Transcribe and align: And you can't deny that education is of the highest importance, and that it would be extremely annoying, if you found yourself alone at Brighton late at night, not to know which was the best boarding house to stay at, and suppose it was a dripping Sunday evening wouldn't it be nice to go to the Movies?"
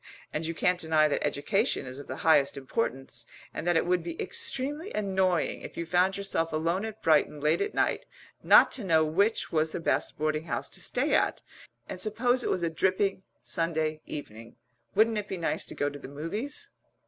And 0.33 0.47
you 0.47 0.55
can't 0.55 0.79
deny 0.79 1.07
that 1.07 1.23
education 1.23 1.85
is 1.85 1.99
of 1.99 2.07
the 2.07 2.15
highest 2.25 2.57
importance, 2.57 3.27
and 3.53 3.67
that 3.67 3.77
it 3.77 3.85
would 3.85 4.01
be 4.01 4.19
extremely 4.19 4.91
annoying, 4.93 5.61
if 5.61 5.77
you 5.77 5.85
found 5.85 6.17
yourself 6.17 6.51
alone 6.51 6.85
at 6.85 7.03
Brighton 7.03 7.39
late 7.39 7.61
at 7.61 7.75
night, 7.75 8.07
not 8.41 8.71
to 8.71 8.83
know 8.83 9.05
which 9.05 9.51
was 9.51 9.73
the 9.73 9.79
best 9.79 10.17
boarding 10.17 10.45
house 10.45 10.69
to 10.69 10.81
stay 10.81 11.13
at, 11.13 11.43
and 11.87 12.01
suppose 12.01 12.43
it 12.43 12.49
was 12.49 12.63
a 12.63 12.69
dripping 12.71 13.21
Sunday 13.43 14.01
evening 14.07 14.55
wouldn't 14.95 15.19
it 15.19 15.27
be 15.27 15.37
nice 15.37 15.65
to 15.65 15.75
go 15.75 15.87
to 15.87 15.99
the 15.99 16.07
Movies?" 16.07 16.71